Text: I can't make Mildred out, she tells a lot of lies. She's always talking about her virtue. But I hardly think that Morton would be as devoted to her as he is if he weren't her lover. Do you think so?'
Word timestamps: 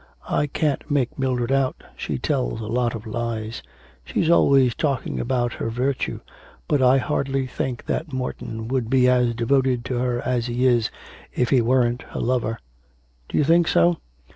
I 0.31 0.47
can't 0.47 0.89
make 0.89 1.19
Mildred 1.19 1.51
out, 1.51 1.83
she 1.95 2.17
tells 2.17 2.59
a 2.59 2.65
lot 2.65 2.95
of 2.95 3.05
lies. 3.05 3.61
She's 4.03 4.31
always 4.31 4.73
talking 4.73 5.19
about 5.19 5.53
her 5.53 5.69
virtue. 5.69 6.21
But 6.67 6.81
I 6.81 6.97
hardly 6.97 7.45
think 7.45 7.85
that 7.85 8.11
Morton 8.11 8.67
would 8.67 8.89
be 8.89 9.07
as 9.07 9.35
devoted 9.35 9.85
to 9.85 9.99
her 9.99 10.19
as 10.21 10.47
he 10.47 10.65
is 10.65 10.89
if 11.35 11.51
he 11.51 11.61
weren't 11.61 12.01
her 12.01 12.19
lover. 12.19 12.57
Do 13.29 13.37
you 13.37 13.43
think 13.43 13.67
so?' 13.67 13.97